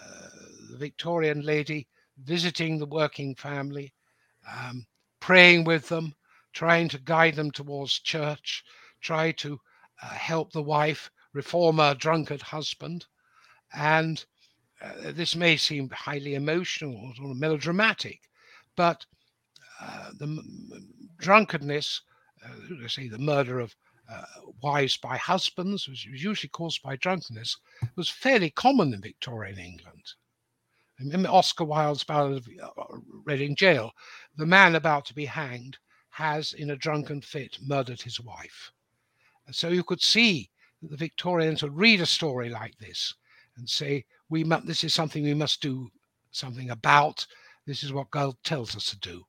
[0.71, 1.87] the, Victorian lady
[2.23, 3.93] visiting the working family,
[4.51, 4.85] um,
[5.19, 6.15] praying with them,
[6.53, 8.63] trying to guide them towards church,
[9.01, 9.59] try to
[10.01, 13.05] uh, help the wife reform her drunkard husband.
[13.73, 14.23] And
[14.81, 18.21] uh, this may seem highly emotional or melodramatic,
[18.75, 19.05] but
[19.81, 20.41] uh, the
[21.17, 22.01] drunkenness,
[22.45, 23.75] uh, say the murder of
[24.11, 24.23] uh,
[24.63, 27.57] wives by husbands, which was usually caused by drunkenness,
[27.95, 30.13] was fairly common in Victorian England.
[30.99, 33.91] Remember Oscar Wilde's Ballad of uh, Reading Gaol.
[34.37, 35.77] The man about to be hanged
[36.09, 38.71] has, in a drunken fit, murdered his wife.
[39.45, 40.49] And so you could see
[40.81, 43.13] that the Victorians would read a story like this
[43.57, 45.89] and say, "We mu- this is something we must do
[46.31, 47.25] something about.
[47.65, 49.25] This is what God tells us to do."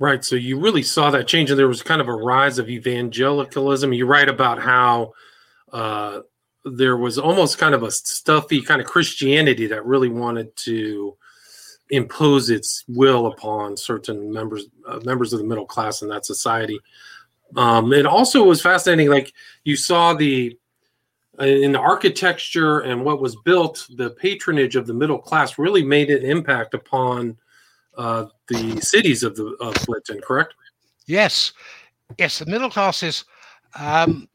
[0.00, 0.24] Right.
[0.24, 3.92] So you really saw that change, and there was kind of a rise of evangelicalism.
[3.92, 5.12] You write about how
[5.72, 6.20] uh,
[6.64, 11.16] there was almost kind of a stuffy kind of Christianity that really wanted to
[11.90, 16.78] impose its will upon certain members uh, members of the middle class in that society.
[17.56, 19.10] Um, it also was fascinating.
[19.10, 19.32] Like
[19.64, 20.58] you saw the
[21.40, 26.10] in the architecture and what was built, the patronage of the middle class really made
[26.10, 27.36] an impact upon
[27.96, 30.54] uh, the cities of the of Britain, correct?
[31.06, 31.52] Yes,
[32.18, 32.38] yes.
[32.38, 33.24] The middle classes,
[33.78, 34.28] um,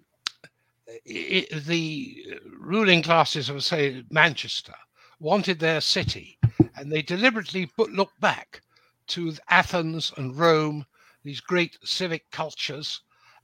[1.06, 4.75] it, the ruling classes of say Manchester
[5.19, 6.38] wanted their city,
[6.75, 8.62] and they deliberately looked back
[9.08, 10.86] to Athens and Rome,
[11.23, 13.02] these great civic cultures,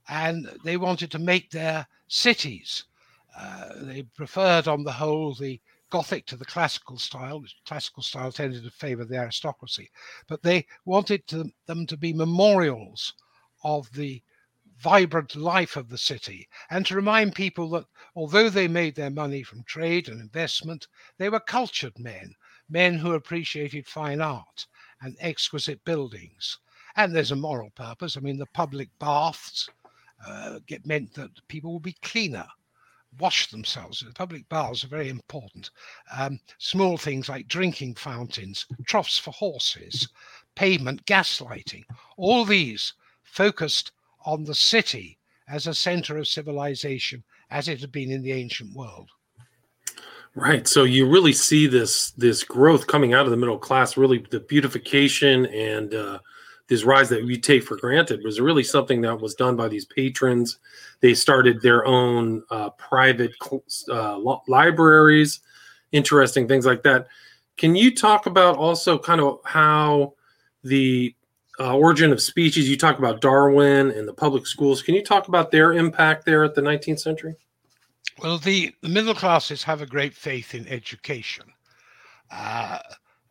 [0.08, 2.84] and they wanted to make their cities.
[3.38, 7.40] Uh, they preferred, on the whole, the Gothic to the classical style.
[7.40, 9.90] The classical style tended to favor the aristocracy,
[10.26, 13.14] but they wanted to, them to be memorials
[13.62, 14.22] of the
[14.78, 19.42] vibrant life of the city and to remind people that although they made their money
[19.42, 20.86] from trade and investment,
[21.18, 22.34] they were cultured men,
[22.68, 24.66] men who appreciated fine art
[25.00, 26.58] and exquisite buildings.
[26.96, 28.16] And there's a moral purpose.
[28.16, 29.68] I mean, the public baths
[30.26, 32.46] uh, meant that people will be cleaner
[33.18, 34.00] wash themselves.
[34.00, 35.70] The public baths are very important.
[36.16, 40.08] Um, small things like drinking fountains, troughs for horses,
[40.54, 41.84] pavement gas lighting,
[42.16, 43.92] all these focused
[44.26, 48.74] on the city as a center of civilization as it had been in the ancient
[48.74, 49.08] world.
[50.34, 50.68] Right.
[50.68, 54.40] So you really see this this growth coming out of the middle class, really the
[54.40, 56.18] beautification and uh,
[56.68, 59.86] this rise that we take for granted was really something that was done by these
[59.86, 60.58] patrons.
[61.00, 63.32] They started their own uh, private
[63.88, 65.40] uh, libraries,
[65.92, 67.06] interesting things like that.
[67.56, 70.14] Can you talk about also kind of how
[70.64, 71.14] the
[71.58, 72.68] uh, origin of species?
[72.68, 74.82] You talk about Darwin and the public schools.
[74.82, 77.34] Can you talk about their impact there at the 19th century?
[78.22, 81.44] Well, the, the middle classes have a great faith in education.
[82.30, 82.78] Uh,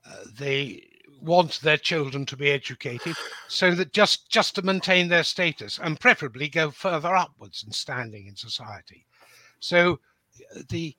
[0.08, 0.84] uh, they
[1.22, 3.16] want their children to be educated
[3.48, 8.28] so that just just to maintain their status and preferably go further upwards in standing
[8.28, 9.06] in society
[9.60, 10.00] so
[10.70, 10.96] the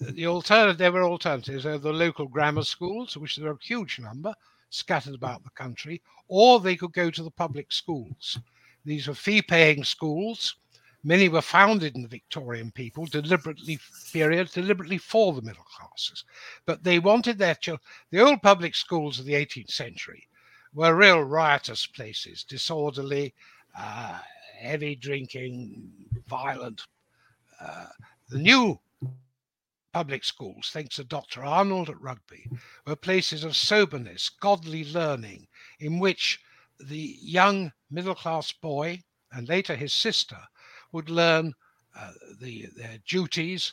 [0.00, 3.98] the alternative there were alternatives there the local grammar schools which there are a huge
[3.98, 4.32] number
[4.70, 8.38] scattered about the country or they could go to the public schools
[8.84, 10.56] these were fee paying schools
[11.06, 13.78] Many were founded in the Victorian people, deliberately
[14.12, 16.24] period, deliberately for the middle classes.
[16.64, 17.86] But they wanted their children.
[18.10, 20.26] The old public schools of the 18th century
[20.74, 23.34] were real riotous places, disorderly,
[23.78, 24.18] uh,
[24.58, 25.92] heavy drinking,
[26.26, 26.82] violent.
[27.60, 27.86] Uh,
[28.28, 28.80] the new
[29.96, 31.42] public schools, thanks to Dr.
[31.42, 32.46] Arnold at Rugby,
[32.86, 35.48] were places of soberness, godly learning,
[35.80, 36.38] in which
[36.78, 40.36] the young middle class boy and later his sister
[40.92, 41.54] would learn
[41.98, 42.10] uh,
[42.42, 43.72] the, their duties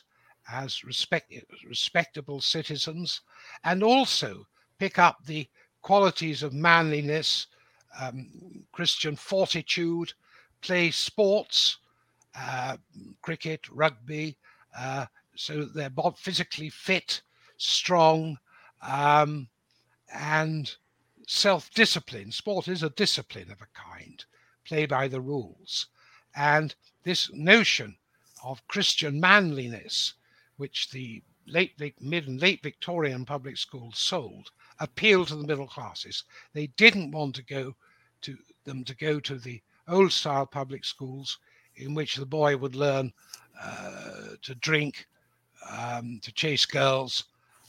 [0.50, 1.30] as respect,
[1.68, 3.20] respectable citizens
[3.64, 4.46] and also
[4.78, 5.46] pick up the
[5.82, 7.48] qualities of manliness,
[8.00, 10.14] um, Christian fortitude,
[10.62, 11.76] play sports,
[12.34, 12.78] uh,
[13.20, 14.38] cricket, rugby,
[14.74, 15.04] uh,
[15.36, 17.22] so they're both physically fit,
[17.56, 18.38] strong,
[18.82, 19.48] um,
[20.12, 20.76] and
[21.26, 22.30] self discipline.
[22.30, 24.24] Sport is a discipline of a kind,
[24.64, 25.86] play by the rules.
[26.36, 27.96] And this notion
[28.42, 30.14] of Christian manliness,
[30.56, 36.24] which the late mid and late Victorian public schools sold, appealed to the middle classes.
[36.52, 37.74] They didn't want to go
[38.22, 41.38] to them to go to the old style public schools
[41.76, 43.12] in which the boy would learn
[43.60, 45.06] uh, to drink,
[45.70, 47.24] um, to chase girls,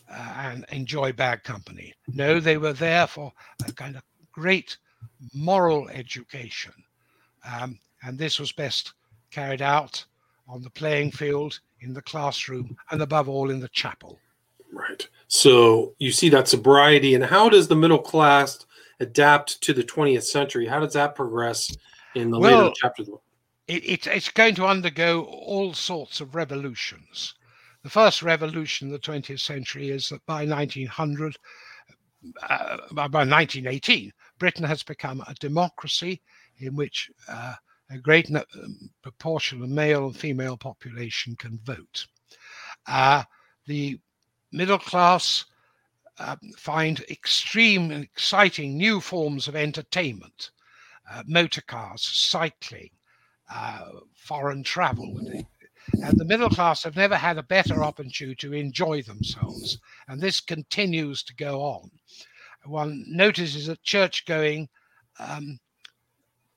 [0.10, 1.94] uh, and enjoy bad company.
[2.14, 3.32] No, they were there for
[3.68, 4.78] a kind of great
[5.34, 6.74] moral education.
[7.44, 8.94] Um, and this was best
[9.32, 10.04] carried out
[10.48, 14.20] on the playing field, in the classroom, and above all in the chapel.
[14.72, 15.08] Right.
[15.28, 18.66] So you see that sobriety, and how does the middle class
[19.00, 20.68] adapt to the 20th century?
[20.68, 21.76] How does that progress
[22.14, 23.10] in the well, later chapters?
[23.68, 27.34] It, it, it's going to undergo all sorts of revolutions.
[27.86, 31.38] The first revolution of the 20th century is that by 1900,
[32.42, 36.24] uh, by 1918, Britain has become a democracy
[36.58, 37.54] in which uh,
[37.92, 42.08] a great um, proportion of male and female population can vote.
[42.88, 43.22] Uh,
[43.68, 44.00] the
[44.52, 45.46] middle class
[46.18, 50.50] uh, find extreme and exciting new forms of entertainment,
[51.12, 52.90] uh, motor cars, cycling,
[53.54, 55.20] uh, foreign travel.
[56.06, 59.80] And the middle class have never had a better opportunity to enjoy themselves.
[60.08, 61.90] And this continues to go on.
[62.64, 64.70] One notices that church going
[65.18, 65.60] um,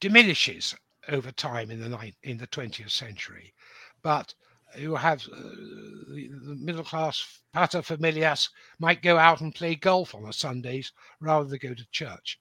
[0.01, 0.75] diminishes
[1.09, 3.55] over time in the in the 20th century,
[4.03, 4.35] but
[4.77, 10.27] you have uh, the, the, middle class paterfamilias might go out and play golf on
[10.27, 12.39] a Sundays rather than go to church.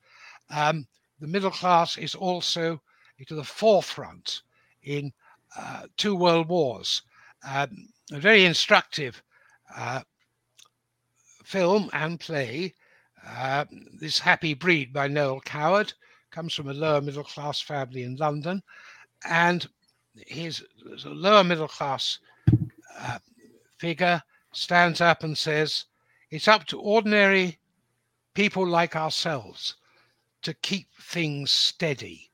[0.49, 0.85] Um,
[1.21, 2.81] the middle class is also
[3.25, 4.41] to the forefront
[4.83, 5.13] in
[5.55, 7.01] uh, two world wars.
[7.47, 9.21] Um, a very instructive
[9.75, 10.01] uh,
[11.43, 12.73] film and play,
[13.25, 13.65] uh,
[13.99, 15.93] This Happy Breed by Noel Coward,
[16.31, 18.61] comes from a lower middle class family in London.
[19.25, 19.67] And
[20.15, 20.63] his
[21.05, 22.19] lower middle class
[22.99, 23.19] uh,
[23.77, 24.21] figure
[24.53, 25.85] stands up and says,
[26.29, 27.59] It's up to ordinary
[28.33, 29.75] people like ourselves
[30.43, 32.29] to keep things steady.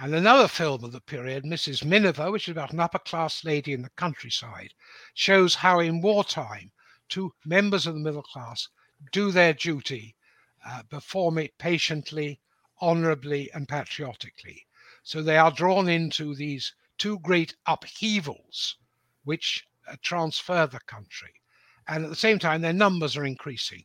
[0.00, 1.84] And another film of the period, Mrs.
[1.84, 4.72] Miniver, which is about an upper class lady in the countryside,
[5.12, 6.70] shows how in wartime
[7.08, 8.68] two members of the middle class
[9.10, 10.14] do their duty,
[10.64, 12.40] uh, perform it patiently,
[12.80, 14.68] honorably, and patriotically.
[15.02, 18.76] So they are drawn into these two great upheavals
[19.24, 21.34] which uh, transfer the country.
[21.88, 23.84] And at the same time, their numbers are increasing.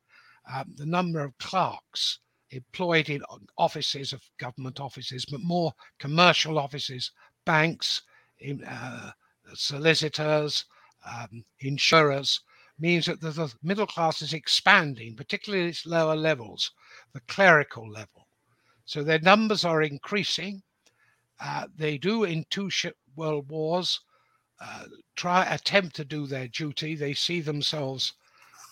[0.54, 2.20] Um, the number of clerks
[2.54, 3.22] employed in
[3.58, 7.12] offices of government offices, but more commercial offices,
[7.46, 8.02] banks,
[8.40, 9.12] in, uh,
[9.54, 10.66] solicitors,
[11.06, 12.42] um, insurers,
[12.80, 16.72] means that the middle class is expanding, particularly its lower levels,
[17.14, 18.28] the clerical level.
[18.86, 20.62] So their numbers are increasing.
[21.40, 22.70] Uh, they do in two
[23.16, 24.00] world wars
[24.60, 24.86] uh,
[25.16, 26.96] try attempt to do their duty.
[26.96, 28.14] They see themselves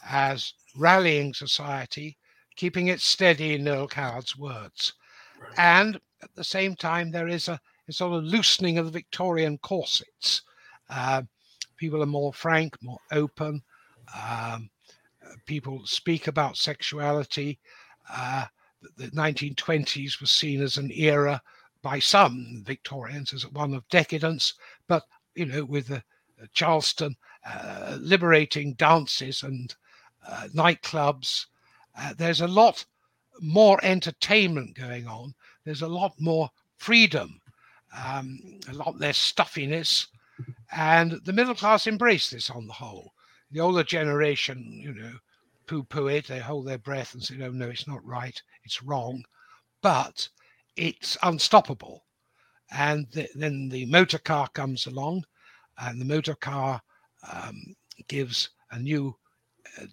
[0.06, 2.18] as rallying society
[2.56, 4.94] keeping it steady in Noel Coward's words.
[5.40, 5.52] Right.
[5.58, 9.58] And at the same time, there is a, a, sort of loosening of the Victorian
[9.60, 10.44] corsets.
[10.90, 11.24] Uh,
[11.78, 13.62] people are more frank, more open.
[14.16, 14.70] Um,
[15.46, 17.60] people speak about sexuality.
[18.10, 18.46] Uh,
[18.98, 21.42] the 1920s was seen as an era
[21.82, 24.54] by some Victorians as one of decadence,
[24.88, 25.04] but
[25.36, 29.74] you know, with the uh, Charleston uh, liberating dances and
[30.28, 31.48] uh, nightclubs
[31.98, 32.86] uh, there's a lot
[33.42, 35.34] more entertainment going on.
[35.66, 37.40] There's a lot more freedom,
[37.96, 38.40] um,
[38.70, 40.08] a lot less stuffiness,
[40.72, 43.14] and the middle class embrace this on the whole.
[43.52, 45.14] The older generation, you know,
[45.68, 46.28] poo-poo it.
[46.28, 48.42] They hold their breath and say, "No, no, it's not right.
[48.64, 49.24] It's wrong,"
[49.82, 50.28] but
[50.76, 52.06] it's unstoppable.
[52.72, 55.26] And th- then the motor car comes along,
[55.78, 56.82] and the motor car
[57.32, 57.76] um,
[58.08, 59.16] gives a new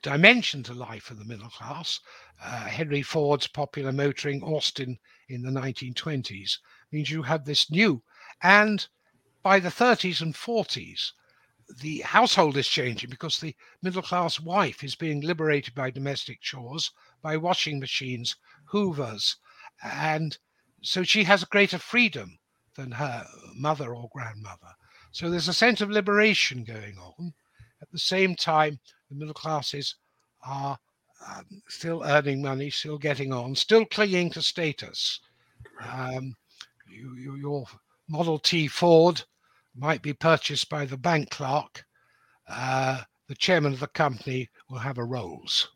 [0.02, 2.00] dimension to life for the middle class.
[2.42, 4.98] Uh, Henry Ford's popular motoring Austin
[5.28, 6.58] in the 1920s
[6.90, 8.02] means you have this new.
[8.42, 8.86] And
[9.42, 11.12] by the 30s and 40s,
[11.80, 16.90] the household is changing because the middle class wife is being liberated by domestic chores,
[17.22, 19.36] by washing machines, hoovers,
[19.82, 20.38] and
[20.82, 22.38] so she has a greater freedom
[22.74, 24.74] than her mother or grandmother.
[25.12, 27.34] So there's a sense of liberation going on.
[27.80, 29.96] At the same time, the middle classes
[30.44, 30.78] are
[31.26, 35.20] um, still earning money, still getting on, still clinging to status.
[35.92, 36.36] Um,
[36.88, 37.66] you, you, your
[38.08, 39.22] Model T Ford
[39.76, 41.84] might be purchased by the bank clerk.
[42.48, 45.68] Uh, the chairman of the company will have a Rolls.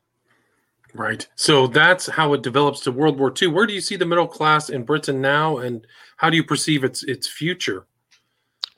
[0.94, 1.26] Right.
[1.36, 3.48] So that's how it develops to World War II.
[3.48, 5.86] Where do you see the middle class in Britain now, and
[6.16, 7.86] how do you perceive its its future?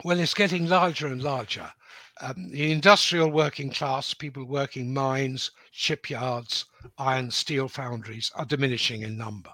[0.04, 1.72] Well, it's getting larger and larger.
[2.24, 6.64] Um, the industrial working class, people working mines, shipyards,
[6.96, 9.50] iron steel foundries, are diminishing in number.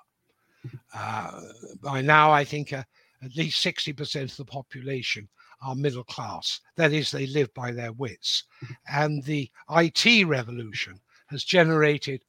[0.95, 1.41] Uh,
[1.83, 2.85] by now, I think uh,
[3.25, 5.29] at least 60% of the population
[5.63, 6.61] are middle class.
[6.77, 8.45] That is, they live by their wits.
[8.89, 12.23] And the IT revolution has generated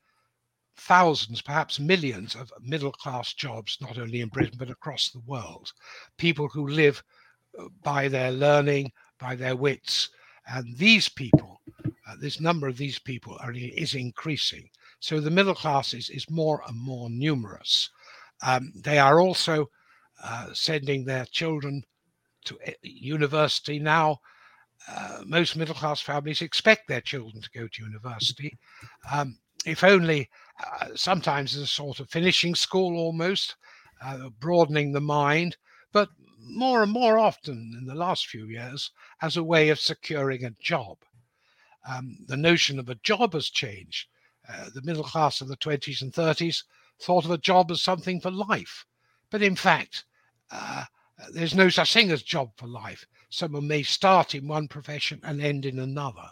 [0.75, 5.71] thousands, perhaps millions of middle class jobs, not only in Britain, but across the world.
[6.17, 7.03] People who live
[7.59, 10.09] uh, by their learning, by their wits.
[10.53, 14.69] And these people, uh, this number of these people are, is increasing.
[14.99, 17.89] So the middle class is, is more and more numerous.
[18.45, 19.69] Um, they are also
[20.23, 21.83] uh, sending their children
[22.45, 24.19] to eh, university now.
[24.87, 28.57] Uh, most middle class families expect their children to go to university.
[29.11, 30.29] Um, if only
[30.81, 33.55] uh, sometimes as a sort of finishing school almost,
[34.03, 35.55] uh, broadening the mind,
[35.93, 36.09] but
[36.43, 40.51] more and more often in the last few years as a way of securing a
[40.51, 40.97] job.
[41.87, 44.07] Um, the notion of a job has changed.
[44.47, 46.63] Uh, the middle class of the 20s and 30s
[46.99, 48.85] thought of a job as something for life.
[49.29, 50.05] But in fact,
[50.51, 50.85] uh,
[51.33, 53.05] there's no such thing as job for life.
[53.29, 56.29] Someone may start in one profession and end in another.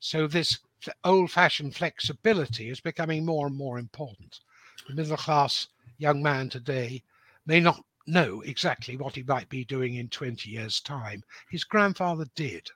[0.00, 0.58] So this
[1.04, 4.40] old fashioned flexibility is becoming more and more important.
[4.88, 7.02] The middle class young man today
[7.46, 11.22] may not know exactly what he might be doing in 20 years' time.
[11.50, 12.70] His grandfather did.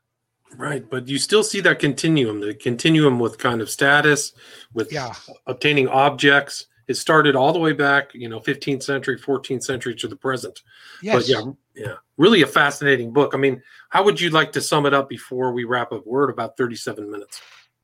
[0.57, 4.33] Right, but you still see that continuum, the continuum with kind of status,
[4.73, 5.13] with yeah.
[5.47, 6.67] obtaining objects.
[6.87, 10.61] It started all the way back, you know, 15th century, 14th century to the present.
[11.03, 11.17] Yes.
[11.17, 13.35] But yeah, yeah, really a fascinating book.
[13.35, 16.07] I mean, how would you like to sum it up before we wrap up?
[16.07, 17.41] We're at about 37 minutes.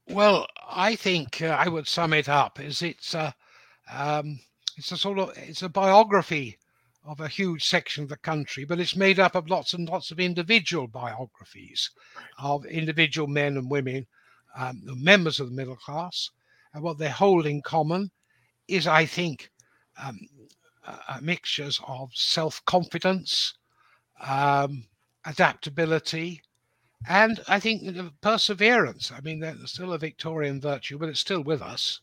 [0.08, 3.34] Well, I think uh, I would sum it up as it's a,
[3.90, 4.38] um,
[4.76, 6.58] it's a sort of it's a biography
[7.04, 10.10] of a huge section of the country, but it's made up of lots and lots
[10.10, 11.90] of individual biographies
[12.38, 14.06] of individual men and women,
[14.56, 16.30] um, members of the middle class,
[16.74, 18.10] and what they hold in common
[18.68, 19.50] is, I think,
[19.96, 20.18] um,
[20.86, 23.54] uh, mixtures of self confidence,
[24.20, 24.86] um,
[25.24, 26.42] adaptability,
[27.08, 29.10] and I think perseverance.
[29.10, 32.00] I mean, there's still a Victorian virtue, but it's still with us.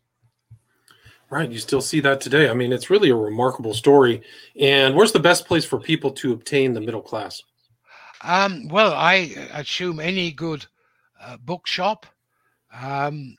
[1.30, 1.52] Right.
[1.52, 2.50] You still see that today.
[2.50, 4.22] I mean, it's really a remarkable story.
[4.60, 7.44] And where's the best place for people to obtain the middle class?
[8.22, 10.66] Um, well, I assume any good
[11.22, 12.06] uh, bookshop.
[12.74, 13.38] Um,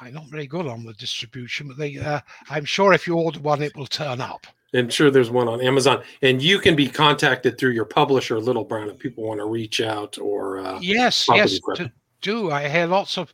[0.00, 3.40] I'm not very good on the distribution, but they, uh, I'm sure if you order
[3.40, 4.46] one, it will turn up.
[4.74, 8.64] I'm sure there's one on Amazon, and you can be contacted through your publisher, Little
[8.64, 10.58] Brown, if people want to reach out or.
[10.58, 11.90] Uh, yes, yes, to,
[12.20, 12.50] do.
[12.50, 13.32] I hear lots of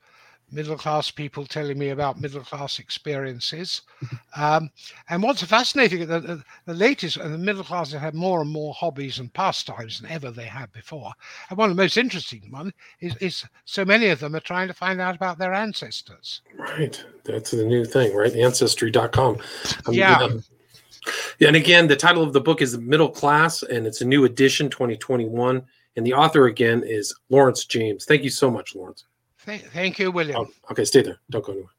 [0.54, 3.82] middle class people telling me about middle class experiences.
[4.36, 4.68] Um,
[5.10, 8.50] and what's fascinating, the, the, the latest, and the middle class have had more and
[8.50, 11.12] more hobbies and pastimes than ever they had before.
[11.48, 14.66] And one of the most interesting one is, is so many of them are trying
[14.66, 16.42] to find out about their ancestors.
[16.58, 17.02] Right.
[17.22, 18.34] That's the new thing, right?
[18.34, 19.38] Ancestry.com.
[19.86, 20.28] Um, yeah.
[21.38, 21.46] yeah.
[21.48, 24.68] And again, the title of the book is Middle Class, and it's a new edition,
[24.68, 25.62] 2021.
[25.96, 28.04] And the author again is Lawrence James.
[28.04, 29.04] Thank you so much, Lawrence.
[29.44, 30.38] Thank you, William.
[30.40, 31.18] Oh, okay, stay there.
[31.30, 31.70] Don't go anywhere.